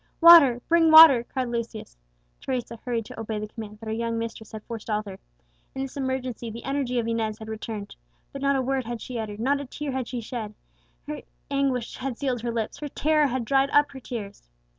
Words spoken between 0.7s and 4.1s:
water!" cried Lucius. Teresa hurried to obey the command, but her